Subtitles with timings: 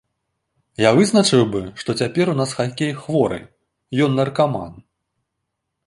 [0.87, 3.39] Я вызначыў бы, што цяпер у нас хакей хворы,
[4.09, 4.73] ён наркаман.